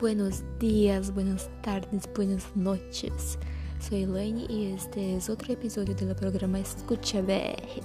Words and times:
Buenos 0.00 0.42
días, 0.58 1.12
buenas 1.12 1.50
tardes, 1.60 2.08
buenas 2.16 2.56
noches. 2.56 3.38
Soy 3.80 4.04
Elaine 4.04 4.46
y 4.48 4.72
este 4.72 5.16
es 5.16 5.28
otro 5.28 5.52
episodio 5.52 5.94
del 5.94 6.16
programa 6.16 6.58
Escucha 6.58 7.20
BR. 7.20 7.82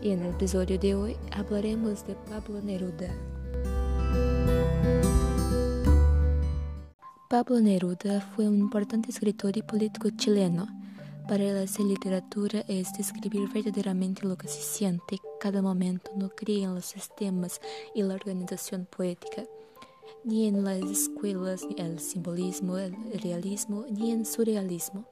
Y 0.00 0.12
en 0.12 0.22
el 0.22 0.30
episodio 0.30 0.78
de 0.78 0.94
hoy 0.94 1.16
hablaremos 1.30 2.06
de 2.06 2.14
Pablo 2.30 2.62
Neruda. 2.62 3.14
Pablo 7.28 7.60
Neruda 7.60 8.22
fue 8.34 8.48
un 8.48 8.60
importante 8.60 9.10
escritor 9.10 9.54
y 9.58 9.60
político 9.60 10.08
chileno. 10.16 10.68
Para 11.28 11.44
él 11.44 11.58
hacer 11.58 11.84
literatura 11.84 12.64
es 12.66 12.94
describir 12.94 13.46
verdaderamente 13.52 14.26
lo 14.26 14.38
que 14.38 14.48
se 14.48 14.62
siente 14.62 15.18
cada 15.38 15.60
momento, 15.60 16.12
no 16.16 16.30
cree 16.30 16.62
en 16.62 16.74
los 16.74 16.86
sistemas 16.86 17.60
y 17.94 18.02
la 18.02 18.14
organización 18.14 18.86
poética 18.86 19.44
ni 20.28 20.46
en 20.46 20.62
las 20.62 20.82
escuelas 20.82 21.66
el 21.78 21.98
simbolismo, 21.98 22.76
el 22.76 22.94
realismo, 23.22 23.86
ni 23.90 24.10
en 24.10 24.26
surrealismo. 24.26 25.06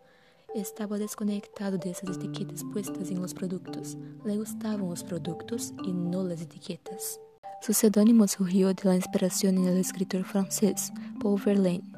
Estaba 0.54 0.98
desconectado 0.98 1.78
de 1.78 1.90
esas 1.90 2.18
etiquetas 2.18 2.62
puestas 2.70 3.10
en 3.10 3.22
los 3.22 3.32
productos. 3.32 3.96
Le 4.26 4.36
gustaban 4.36 4.86
los 4.90 5.02
productos 5.02 5.72
y 5.84 5.92
no 5.94 6.22
las 6.22 6.42
etiquetas. 6.42 7.18
Su 7.62 7.72
seudónimo 7.72 8.28
surgió 8.28 8.74
de 8.74 8.84
la 8.84 8.94
inspiración 8.94 9.56
en 9.56 9.68
el 9.68 9.78
escritor 9.78 10.22
francés 10.24 10.92
Paul 11.18 11.40
Verlaine 11.42 11.90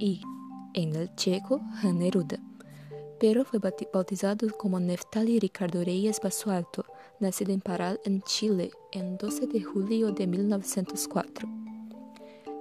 y 0.00 0.20
en 0.74 0.96
el 0.96 1.14
checo 1.14 1.60
Neruda, 1.84 2.40
pero 3.20 3.44
fue 3.44 3.60
bautizado 3.92 4.48
como 4.58 4.80
Neftali 4.80 5.38
Ricardo 5.38 5.84
Reyes 5.84 6.20
Basualto, 6.20 6.84
nacido 7.20 7.52
en 7.52 7.60
Paral, 7.60 8.00
en 8.04 8.22
Chile, 8.22 8.72
en 8.90 9.16
12 9.18 9.46
de 9.46 9.62
julio 9.62 10.10
de 10.10 10.26
1904. 10.26 11.48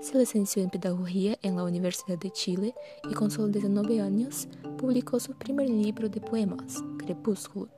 Se 0.06 0.20
licenció 0.20 0.62
en 0.62 0.70
Pedagogía 0.70 1.40
en 1.42 1.56
la 1.56 1.64
Universidad 1.64 2.20
de 2.20 2.30
Chile 2.30 2.76
y 3.10 3.16
con 3.16 3.32
solo 3.32 3.48
19 3.48 4.02
años 4.02 4.48
publicó 4.78 5.20
su 5.20 5.34
primer 5.34 5.68
libro 5.68 6.08
de 6.08 6.22
poemas, 6.22 6.84
Crepúsculo. 7.00 7.72